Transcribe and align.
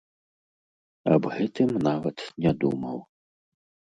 Аб 1.15 1.23
гэтым 1.35 1.69
нават 1.87 2.17
не 2.45 2.51
думаў. 2.63 2.97